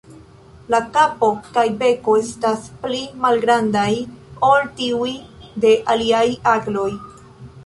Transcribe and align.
La 0.73 0.77
kapo 0.95 1.27
kaj 1.57 1.65
beko 1.83 2.15
estas 2.21 2.63
pli 2.85 3.01
malgrandaj 3.27 3.87
ol 4.49 4.67
tiuj 4.81 5.13
de 5.67 5.75
aliaj 5.97 6.25
agloj. 6.55 6.91